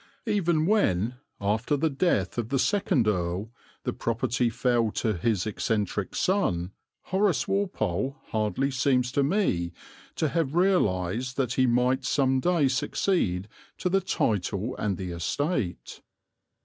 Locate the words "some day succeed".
12.03-13.47